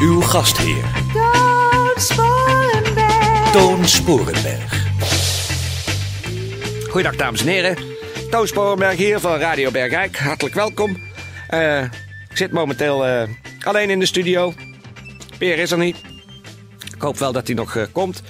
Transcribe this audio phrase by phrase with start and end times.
[0.00, 3.50] Uw gastheer, Toon Sporenberg.
[3.52, 4.86] Toon Sporenberg.
[6.88, 7.76] Goedendag dames en heren.
[8.30, 10.18] Toon Sporenberg hier van Radio Bergijk.
[10.18, 10.96] Hartelijk welkom.
[11.48, 11.82] Eh,
[12.28, 13.28] ik zit momenteel eh,
[13.62, 14.54] alleen in de studio.
[15.38, 15.96] Peer is er niet.
[16.94, 18.22] Ik hoop wel dat hij nog eh, komt.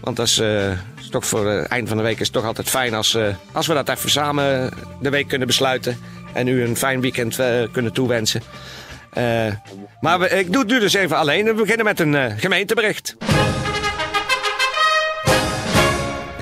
[0.00, 2.44] Want dat is, eh, is toch voor het eind van de week is het toch
[2.44, 5.98] altijd fijn als, eh, als we dat even samen de week kunnen besluiten.
[6.32, 8.42] En u een fijn weekend eh, kunnen toewensen.
[9.12, 9.52] Eh,
[10.00, 11.44] maar ik doe het nu dus even alleen.
[11.44, 13.16] We beginnen met een eh, gemeentebericht.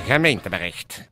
[0.06, 1.08] Gemeentebericht.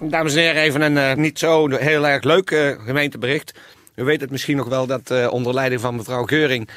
[0.00, 3.58] Dames en heren, even een eh, niet zo heel erg leuk gemeentebericht.
[3.94, 6.68] U weet het misschien nog wel dat onder leiding van mevrouw Geuring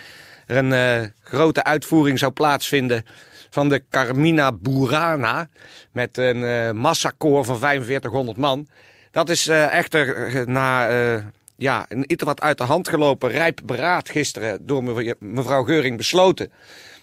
[0.45, 3.06] er een grote uitvoering zou plaatsvinden
[3.50, 5.48] van de Carmina Burana
[5.92, 8.68] met een massakoor van 4500 man.
[9.12, 10.88] Dat is eh, echter na
[11.60, 15.98] ja, een iets wat uit de hand gelopen rijp beraad gisteren door mev- mevrouw Geuring
[15.98, 16.52] besloten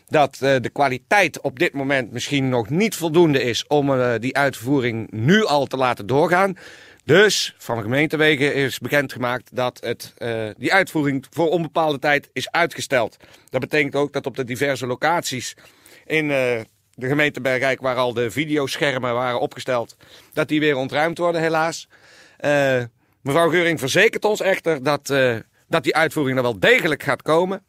[0.09, 4.37] dat eh, de kwaliteit op dit moment misschien nog niet voldoende is om eh, die
[4.37, 6.57] uitvoering nu al te laten doorgaan.
[7.05, 12.51] Dus van de gemeentewegen is bekendgemaakt dat het, eh, die uitvoering voor onbepaalde tijd is
[12.51, 13.17] uitgesteld.
[13.51, 15.57] Dat betekent ook dat op de diverse locaties
[16.07, 16.67] in de
[17.09, 19.97] gemeente Bergijk, waar al de videoschermen waren opgesteld,
[20.33, 21.89] dat die weer ontruimd worden, helaas.
[23.27, 25.37] Mevrouw Geuring verzekert ons echter dat, eh,
[25.69, 27.65] dat die uitvoering er wel degelijk gaat komen.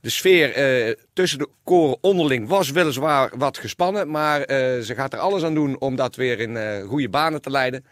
[0.00, 5.12] De sfeer eh, tussen de koren onderling was weliswaar wat gespannen, maar eh, ze gaat
[5.12, 7.84] er alles aan doen om dat weer in goede banen te leiden.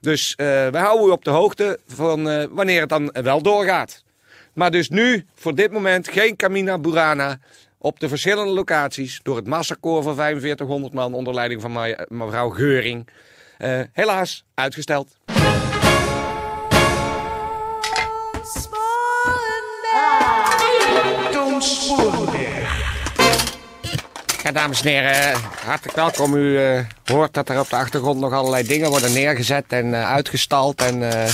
[0.00, 4.04] Dus wij houden u op de hoogte van wanneer het dan wel doorgaat.
[4.54, 7.38] Maar dus nu, voor dit moment, geen Camina Burana
[7.78, 11.72] op de verschillende locaties door het massakoor van 4500 man onder leiding van
[12.08, 13.08] mevrouw Geuring.
[13.92, 15.16] Helaas uitgesteld.
[24.44, 26.34] Ja, dames en heren, hartelijk welkom.
[26.34, 30.12] U eh, hoort dat er op de achtergrond nog allerlei dingen worden neergezet en eh,
[30.12, 30.80] uitgestald.
[30.80, 31.28] En eh,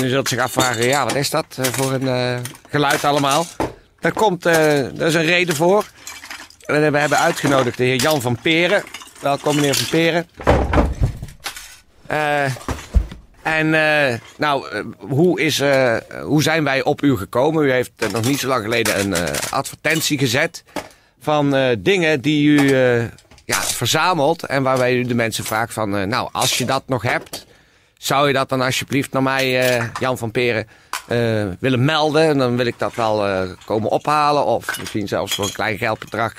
[0.00, 3.46] u zult zich afvragen, ja, wat is dat voor een geluid allemaal?
[4.00, 5.84] Daar komt, daar is een reden voor.
[6.66, 8.82] We hebben uitgenodigd de heer Jan van Peren.
[9.20, 10.28] Welkom meneer van Peren.
[13.42, 13.70] En
[14.36, 15.62] nou, hoe, is,
[16.22, 17.64] hoe zijn wij op u gekomen?
[17.64, 19.14] U heeft nog niet zo lang geleden een
[19.50, 20.64] advertentie gezet
[21.24, 23.02] van eh, dingen die u eh,
[23.44, 24.46] ja, verzamelt.
[24.46, 27.46] En waarbij u de mensen vraagt van, eh, nou, als je dat nog hebt,
[27.98, 30.66] zou je dat dan alsjeblieft naar mij, Jan van Peren,
[31.58, 32.22] willen melden?
[32.22, 36.34] En dan wil ik dat wel komen ophalen of misschien zelfs voor een klein geldbedrag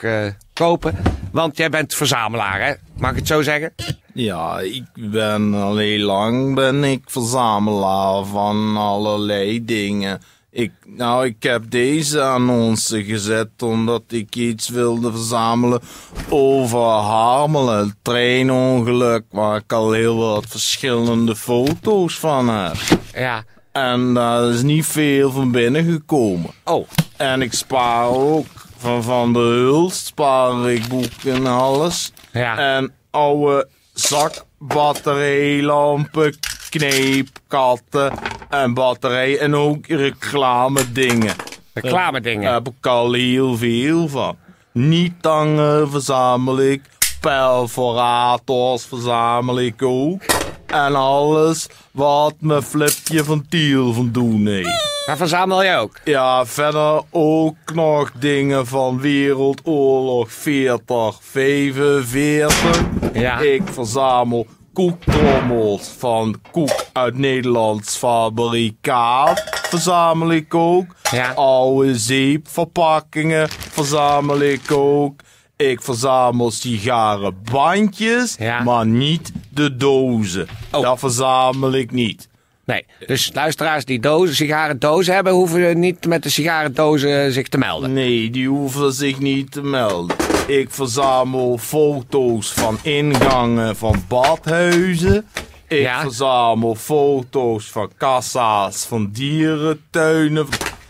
[0.54, 0.98] kopen.
[1.32, 2.74] Want jij bent verzamelaar, hè?
[2.98, 3.74] Mag ik het zo zeggen?
[4.14, 10.22] Ja, ik ben al heel lang ben ik verzamelaar van allerlei dingen.
[10.56, 15.82] Ik, nou, ik heb deze annonce gezet omdat ik iets wilde verzamelen
[16.30, 22.76] over Harmelen, het treinongeluk, waar ik al heel wat verschillende foto's van heb.
[23.14, 23.44] Ja.
[23.72, 26.52] En daar is niet veel van binnengekomen.
[26.64, 26.88] Oh,
[27.18, 32.12] En ik spaar ook van Van de Hulst, spaar ik boeken en alles.
[32.32, 32.76] Ja.
[32.76, 36.36] En oude zakbatterijlampen,
[36.78, 38.14] kneepkatten
[38.50, 41.36] en batterij en ook reclame dingen.
[41.74, 42.54] reclame Daar dingen.
[42.54, 44.38] heb ik al heel veel van.
[44.72, 46.82] Niet-tangen verzamel ik,
[47.22, 50.22] perforators verzamel ik ook.
[50.66, 54.94] En alles wat mijn flipje van Tiel van doen heeft.
[55.06, 56.00] Dat verzamel jij ook.
[56.04, 62.82] Ja, verder ook nog dingen van Wereldoorlog 40, 45.
[63.14, 63.40] Ja.
[63.40, 69.44] Ik verzamel koektrommels van koek uit Nederlands fabrikaat.
[69.52, 70.86] Verzamel ik ook.
[71.12, 71.32] Ja.
[71.32, 75.22] Oude zeepverpakkingen verzamel ik ook.
[75.58, 78.64] Ik verzamel sigarenbandjes, Ja.
[78.64, 80.48] maar niet de dozen.
[80.72, 80.82] Oh.
[80.82, 82.28] Dat verzamel ik niet.
[82.66, 87.94] Nee, dus luisteraars die dozen, sigarendozen hebben, hoeven niet met de sigarendozen zich te melden.
[87.94, 90.16] Nee, die hoeven zich niet te melden.
[90.48, 95.28] Ik verzamel foto's van ingangen van badhuizen.
[95.68, 96.02] Ik Ja.
[96.02, 100.48] verzamel foto's van kassa's, van dierentuinen.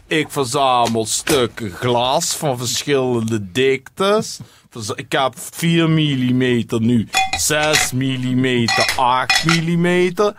[0.07, 4.40] Ik verzamel stukken glas van verschillende diktes.
[4.96, 7.07] Ik heb 4 mm nu,
[7.38, 8.66] 6 mm,
[8.96, 9.86] 8 mm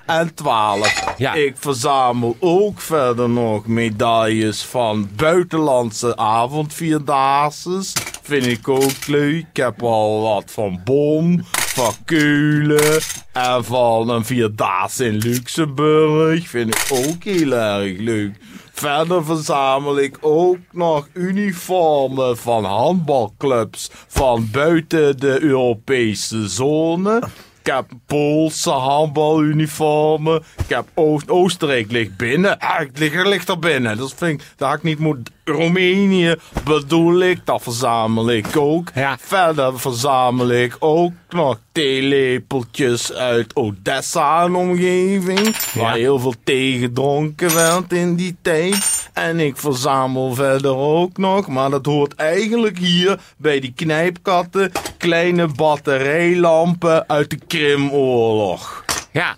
[0.06, 1.04] en 12.
[1.18, 1.34] Ja.
[1.34, 7.92] Ik verzamel ook verder nog medailles van buitenlandse avondvierdaagses.
[8.26, 9.46] Vind ik ook leuk.
[9.50, 13.00] Ik heb al wat van Bonn, van Keulen
[13.32, 16.48] en van een vierdaagse in Luxemburg.
[16.48, 18.36] Vind ik ook heel erg leuk.
[18.72, 27.22] Verder verzamel ik ook nog uniformen van handbalclubs van buiten de Europese zone.
[27.66, 30.42] Ik heb Poolse handbaluniformen.
[30.56, 32.58] Ik heb Oost Oostenrijk ligt binnen.
[32.58, 33.96] Ah, het ligt er binnen.
[33.96, 35.30] Dat vind ik, dat ik niet moet.
[35.44, 36.34] Roemenië
[36.64, 38.88] bedoel ik, dat verzamel ik ook.
[38.94, 39.16] Ja.
[39.20, 45.56] Verder verzamel ik ook nog theelepeltjes uit Odessa en omgeving.
[45.74, 48.95] Waar heel veel thee gedronken werd in die tijd.
[49.16, 55.46] En ik verzamel verder ook nog, maar dat hoort eigenlijk hier bij die knijpkatten, kleine
[55.46, 58.84] batterijlampen uit de Krimoorlog.
[59.12, 59.36] Ja,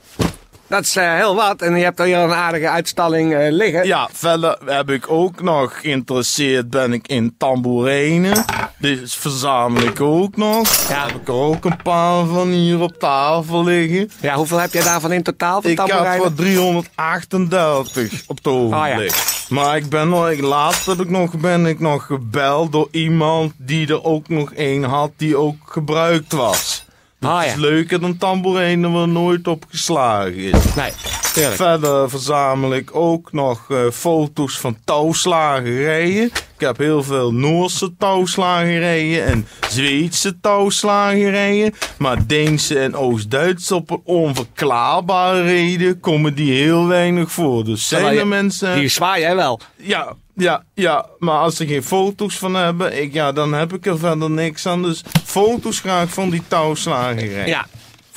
[0.67, 1.63] dat is eh, heel wat.
[1.63, 3.87] En je hebt al hier een aardige uitstalling eh, liggen.
[3.87, 8.45] Ja, verder heb ik ook nog geïnteresseerd ben ik in tamboerijnen.
[8.79, 10.89] Dus verzamel ik ook nog.
[10.89, 11.07] Ja.
[11.07, 14.11] Heb ik er ook een paar van hier op tafel liggen.
[14.21, 15.63] Ja, hoeveel heb jij daarvan in totaal?
[15.63, 19.11] Van Ik heb voor 338 op het ogenblik.
[19.11, 22.89] Oh, Maar ik ben nog, ik, laatst dat ik nog ben ik nog gebeld door
[22.91, 26.85] iemand die er ook nog een had die ook gebruikt was.
[27.21, 27.59] Dat Ah, is ja.
[27.61, 30.75] leuker dan tamboerijn waar nooit op geslagen is.
[30.75, 30.91] Nee,
[31.33, 36.25] Verder verzamel ik ook nog eh, foto's van touwslagerijen.
[36.25, 41.75] Ik heb heel veel Noorse touwslagerijen en Zweedse touwslagerijen.
[41.99, 47.65] Maar Deense en Oost-Duitse op een onverklaarbare reden komen die heel weinig voor.
[47.65, 48.79] Dus zijn er mensen...
[48.79, 49.61] Die zwaai jij wel.
[49.77, 51.07] Ja, ja, ja.
[51.19, 54.67] Maar als ze geen foto's van hebben, ik, ja, dan heb ik er verder niks
[54.67, 54.83] aan.
[54.83, 57.47] Dus foto's graag van die touwslagerijen.
[57.47, 57.67] Ja.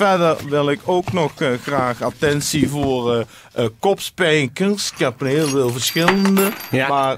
[0.02, 4.92] Verder wil ik ook nog eh, graag attentie voor eh, kopspijkers.
[4.92, 6.52] Ik heb een heel veel verschillende.
[6.72, 6.88] Ja.
[6.88, 7.18] Maar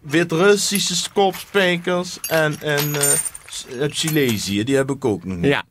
[0.00, 2.92] Wit-Russische kopspijkers en, en
[3.90, 5.50] Silesië, die heb ik ook nog niet.
[5.50, 5.62] Ja.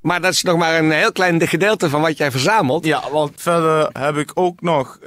[0.00, 2.84] Maar dat is nog maar een heel klein gedeelte van wat jij verzamelt.
[2.84, 4.98] Ja, want verder heb ik ook nog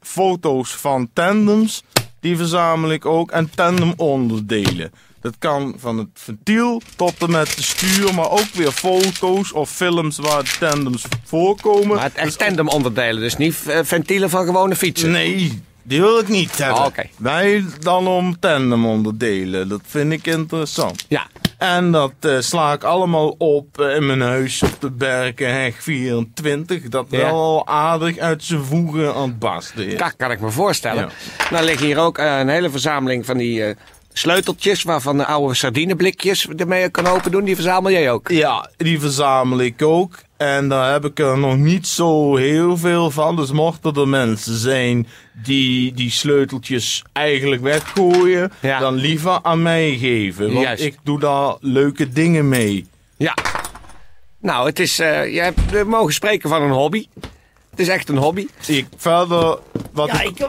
[0.00, 1.82] foto's van tandems.
[2.20, 3.30] Die verzamel ik ook.
[3.30, 4.92] En tandemonderdelen.
[5.24, 8.14] Dat kan van het ventiel tot en met de stuur.
[8.14, 11.94] Maar ook weer foto's of films waar tandems voorkomen.
[11.96, 15.10] Maar het echt tandem onderdelen, dus niet eh, ventielen van gewone fietsen.
[15.10, 16.78] Nee, die wil ik niet hebben.
[16.78, 17.02] Oh, oké.
[17.16, 19.68] Wij dan om tandemonderdelen.
[19.68, 21.04] Dat vind ik interessant.
[21.08, 21.26] Ja.
[21.58, 26.82] En dat eh, sla ik allemaal op eh, in mijn huis op de Berkenheg 24.
[26.88, 27.18] Dat Ja.
[27.18, 29.98] wel aardig uit zijn voegen aan het barsten is.
[29.98, 31.02] Dat kan ik me voorstellen.
[31.38, 31.48] Ja.
[31.50, 33.74] Nou liggen hier ook een hele verzameling van die
[34.18, 34.82] sleuteltjes...
[34.82, 37.44] waarvan de oude sardineblikjes ermee kan open doen.
[37.44, 38.28] Die verzamel jij ook.
[38.28, 40.14] Ja, die verzamel ik ook.
[40.36, 43.36] En daar heb ik er nog niet zo heel veel van.
[43.36, 45.06] Dus mochten er mensen zijn
[45.42, 48.78] die die sleuteltjes eigenlijk weggooien, Ja.
[48.78, 50.46] dan liever aan mij geven.
[50.52, 50.82] Want Juist.
[50.82, 52.86] ik doe daar leuke dingen mee.
[53.16, 53.34] Ja.
[54.40, 54.98] Nou, het is...
[54.98, 57.06] eh je hebt we mogen spreken van een hobby.
[57.70, 58.46] Het is echt een hobby.
[58.66, 59.58] Ik verder,
[59.92, 60.48] wat Ja, ik.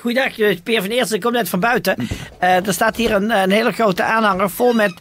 [0.00, 2.08] Goeiedag, eh, Peer van Eerste, ik kom net van buiten.
[2.38, 4.94] Eh, er staat hier een, een hele grote aanhanger vol met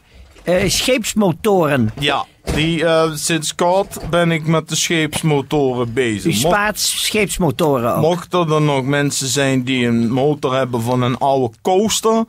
[0.43, 1.91] eh, scheepsmotoren.
[1.99, 2.25] Ja,
[2.55, 6.25] die, eh, sinds kort ben ik met de scheepsmotoren U bezig.
[6.25, 8.01] Mocht, spaart scheepsmotoren ook.
[8.01, 12.23] mochten er nog mensen zijn die een motor hebben van een oude coaster,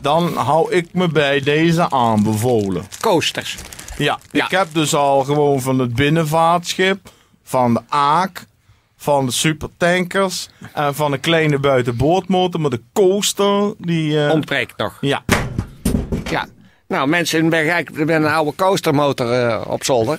[0.00, 2.84] dan hou ik me bij deze aanbevolen.
[3.00, 3.56] Coasters.
[3.98, 4.44] Ja, Ja.
[4.44, 7.10] ik heb dus al gewoon van het binnenvaartschip,
[7.44, 8.46] van de Aak,
[9.02, 14.24] van de supertankers en van een kleine buitenboordmotor, maar de coaster, die...
[14.24, 14.98] eh, Ontbreekt nog.
[15.00, 15.22] ja,
[16.30, 16.46] Ja.
[16.88, 20.18] Nou, mensen in Bergijk hebben een oude coastermotor eh, op zolder.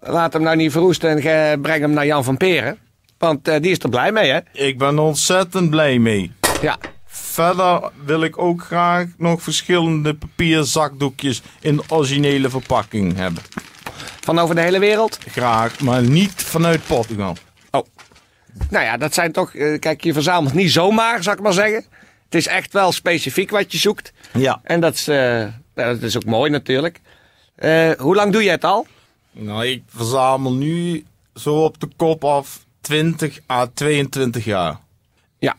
[0.00, 2.78] Laat hem nou niet verroesten en breng hem naar Jan van Peren.
[3.18, 4.38] Want eh, die is er blij mee, hè?
[4.52, 6.32] ik ben ontzettend blij mee.
[6.62, 6.76] Ja.
[7.06, 13.42] Verder wil ik ook graag nog verschillende papierzakdoekjes in de originele verpakking hebben.
[14.20, 15.18] Van over de hele wereld.
[15.30, 17.36] Graag, maar niet vanuit Portugal.
[18.70, 19.54] Nou ja, dat zijn toch...
[19.54, 21.84] eh, kijk, je verzamelt niet zomaar, zou ik maar zeggen.
[22.24, 24.12] Het is echt wel specifiek wat je zoekt.
[24.32, 24.60] Ja.
[24.62, 27.00] En dat is, eh, dat is ook mooi natuurlijk.
[27.54, 28.86] Eh, hoe lang doe je het al?
[29.32, 34.78] Nou, ik verzamel nu zo op de kop af 20 à 22 jaar.
[35.38, 35.54] Ja.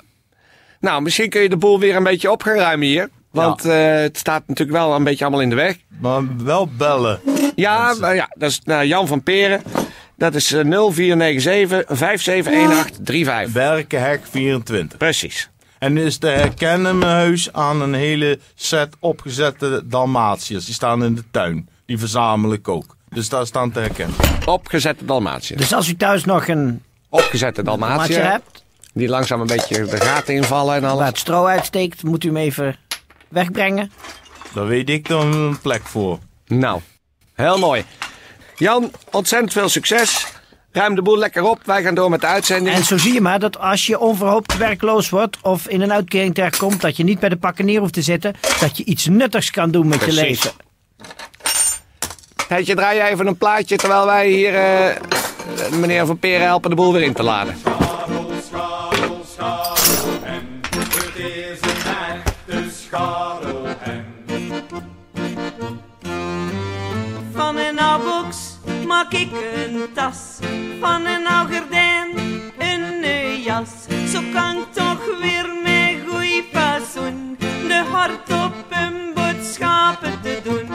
[0.80, 3.10] Nou, misschien kun je de boel weer een beetje op gaan ruimen hier.
[3.32, 5.78] Want eh, het staat natuurlijk wel een beetje allemaal in de weg.
[6.00, 7.20] Maar wel bellen.
[7.56, 9.62] Ja, ja dat is nou, Jan van Peren.
[10.20, 13.54] Dat is eh, 0497 571835.
[13.54, 14.98] Berkenhek 24.
[14.98, 15.50] Precies.
[15.80, 20.66] En is te herkennen mijn huis aan een hele set opgezette Dalmatiërs.
[20.66, 21.70] Die staan in de tuin.
[21.86, 22.96] Die verzamel ik ook.
[23.10, 24.16] Dus daar staan te herkennen.
[24.46, 25.56] Opgezette Dalmatië.
[25.56, 28.14] Dus als u thuis nog een Opgezette maatje Dalmatië.
[28.14, 31.06] hebt, Die langzaam een beetje de gaten invallen en waar alles.
[31.08, 32.76] het stro uitsteekt, moet u hem even
[33.30, 33.92] wegbrengen.
[34.54, 36.20] Daar weet ik dan een plek voor.
[36.48, 36.82] Nou,
[37.34, 37.84] heel mooi.
[38.60, 40.28] Jan, ontzettend veel succes.
[40.72, 41.60] Ruim de boel lekker op.
[41.66, 42.76] Wij gaan door met de uitzending.
[42.76, 46.36] En zo zie je maar dat als je onverhoopt werkloos wordt of in een uitkering
[46.36, 49.72] terechtkomt, dat je niet bij de pakkenier hoeft te zitten, dat je iets nuttigs kan
[49.72, 50.20] doen met Precies.
[50.20, 50.52] je leven.
[52.48, 54.96] Heetje, draai even een plaatje terwijl wij hier eh,
[55.72, 57.56] meneer Van Peren helpen de boel weer in te laden.
[69.00, 70.18] Maak ik een tas.
[70.80, 72.10] Van een gordijn
[72.58, 73.70] een jas.
[74.12, 80.68] Zo kan ik toch weer met goeie fasoen de hart op een boodschappen te doen.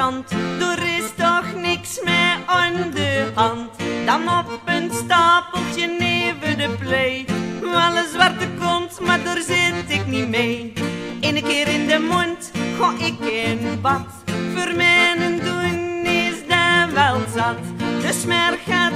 [0.00, 0.30] Krant,
[0.60, 3.70] er is toch niks meer aan de hand.
[4.06, 7.24] Dan op een stapeltje neven de play,
[7.60, 10.72] wel een zwarte kont, maar daar zit ik niet mee.
[11.20, 14.06] Eén keer in de mond ga ik in bad,
[14.54, 17.62] voor mijn doen is dat wel zat.
[18.00, 18.92] De smer gaat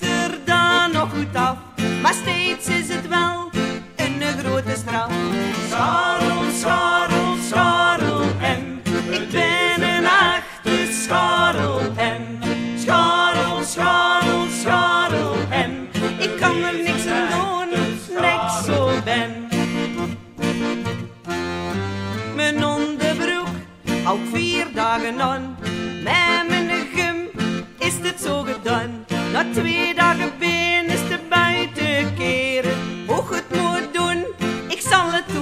[0.00, 1.56] er dan nog goed af,
[2.02, 3.50] maar steeds is het wel
[3.96, 5.12] een grote straf.
[5.70, 7.05] Scharrel, scharrel,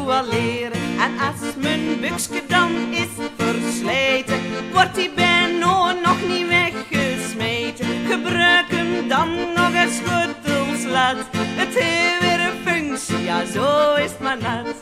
[0.06, 4.40] En als mijn buksje dan is versleten,
[4.72, 7.86] wordt die bijna nog niet weggesmeten.
[8.06, 11.16] Gebruik hem dan nog eens schuttelslaat.
[11.36, 14.76] Het heeft weer een functie, ja zo is het maar net.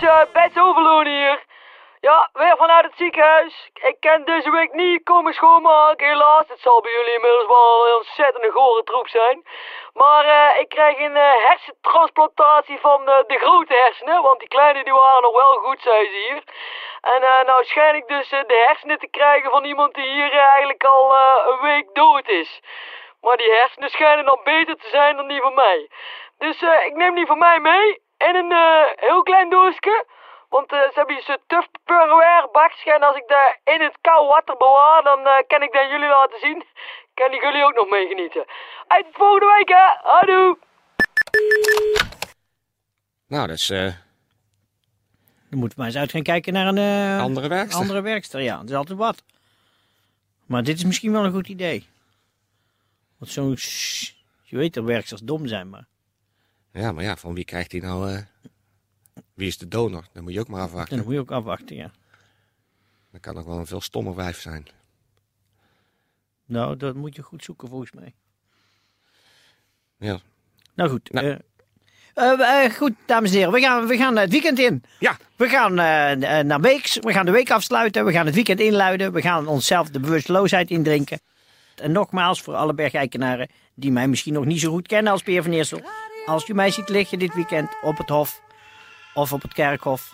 [0.00, 1.46] Jongens, uh, Bets Overloon hier.
[2.00, 3.70] Ja, weer vanuit het ziekenhuis.
[3.74, 6.48] Ik kan deze week niet komen schoonmaken, helaas.
[6.48, 9.46] Het zal bij jullie inmiddels wel een ontzettende gore troep zijn.
[9.92, 14.84] Maar eh, ik krijg een eh, hersentransplantatie van eh, de grote hersenen, want die kleine
[14.84, 16.42] die waren nog wel goed, zei ze hier.
[17.14, 20.32] En eh, nou schijn ik dus eh, de hersenen te krijgen van iemand die hier
[20.32, 22.60] eh, eigenlijk al eh, een week dood is.
[23.20, 25.90] Maar die hersenen schijnen dan beter te zijn dan die van mij.
[26.38, 30.04] Dus eh, ik neem die van mij mee in een eh, heel klein doosje.
[30.48, 32.94] Want eh, ze hebben hier zo'n tough Tupperware bakje.
[32.94, 36.08] En als ik daar in het koude water bewaar, dan eh, kan ik dat jullie
[36.08, 36.64] laten zien.
[37.14, 38.44] Kan ik jullie ook nog mee genieten.
[38.86, 39.86] Uit volgende week, hè.
[40.10, 40.58] Houdoe.
[43.26, 43.92] Nou, dat is eh
[45.50, 47.80] Dan moeten we maar eens uit gaan kijken naar een eh, andere werkster.
[47.80, 48.40] andere werkster.
[48.40, 49.22] Ja, dat is altijd wat.
[50.46, 51.86] Maar dit is misschien wel een goed idee.
[53.18, 53.56] Want zo'n...
[54.42, 55.86] Je weet dat werksters dom zijn, maar...
[56.72, 58.12] Ja, maar ja, van wie krijgt hij nou...
[58.12, 58.22] eh,
[59.34, 60.04] wie is de donor?
[60.12, 61.04] Dat moet je ook maar Dat afwachten.
[61.04, 61.90] moet je ook afwachten, ja.
[63.12, 64.66] Dat kan nog wel een veel stommer wijf zijn.
[66.46, 68.14] Nou, dat moet je goed zoeken volgens mij.
[69.98, 70.18] Ja.
[70.74, 71.12] Nou goed.
[71.12, 71.38] Nou.
[72.14, 73.52] eh, eh, goed, dames en heren.
[73.52, 74.82] We gaan, we gaan het weekend in.
[74.98, 75.74] Ja, We gaan
[76.46, 76.98] naar Weeks.
[77.00, 78.04] We gaan de week afsluiten.
[78.04, 79.12] We gaan het weekend inluiden.
[79.12, 81.20] We gaan onszelf de bewusteloosheid indrinken.
[81.76, 85.42] En nogmaals, voor alle bergeikenaren die mij misschien nog niet zo goed kennen als Peer
[85.42, 85.80] van Eersel.
[86.28, 88.40] Als u mij ziet liggen dit weekend op het Hof,
[89.14, 90.10] of op het Kerkhof,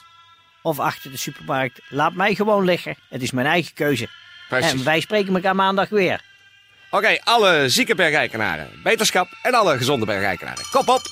[0.63, 2.97] of achter de supermarkt, laat mij gewoon liggen.
[3.09, 4.09] Het is mijn eigen keuze.
[4.49, 4.73] precies.
[4.73, 6.21] En wij spreken elkaar maandag weer.
[6.91, 10.65] Oké, alle zieke bergeikenaren, beterschap en alle gezonde bergeikenaren.
[10.71, 11.03] Kop op!